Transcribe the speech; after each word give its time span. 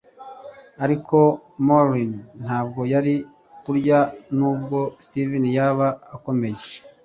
ariko 0.83 1.17
maureen 1.65 2.13
ntabwo 2.43 2.81
yari 2.93 3.15
kurya 3.63 3.99
nubwo 4.37 4.79
steve 5.03 5.37
yaba 5.57 5.87
akomeye 6.15 6.63